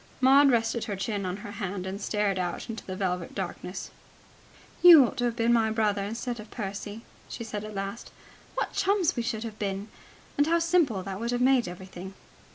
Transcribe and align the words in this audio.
Maud 0.19 0.49
rested 0.49 0.85
her 0.85 0.95
chin 0.95 1.27
on 1.27 1.37
her 1.45 1.51
hand, 1.51 1.85
and 1.85 2.01
stared 2.01 2.39
out 2.39 2.71
into 2.71 2.83
the 2.83 2.95
velvet 2.95 3.35
darkness. 3.35 3.91
"You 4.81 5.05
ought 5.05 5.17
to 5.17 5.25
have 5.25 5.35
been 5.35 5.53
my 5.53 5.69
brother 5.69 6.03
instead 6.03 6.39
of 6.39 6.49
Percy," 6.49 7.03
she 7.29 7.43
said 7.43 7.63
at 7.63 7.75
last. 7.75 8.09
"What 8.55 8.73
chums 8.73 9.15
we 9.15 9.21
should 9.21 9.43
have 9.43 9.59
been! 9.59 9.89
And 10.39 10.47
how 10.47 10.57
simple 10.57 11.03
that 11.03 11.19
would 11.19 11.29
have 11.29 11.39
made 11.39 11.67
everything!" 11.67 12.15